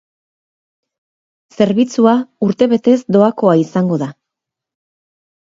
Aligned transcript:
Zerbitzua 1.57 2.15
urtebetez 2.47 2.97
doakoa 3.19 3.55
izango 3.67 4.01
da. 4.07 4.11